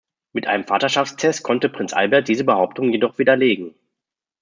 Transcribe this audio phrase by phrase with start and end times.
[0.33, 3.75] Mit einem Vaterschaftstest konnte Prinz Albert diese Behauptung jedoch widerlegen.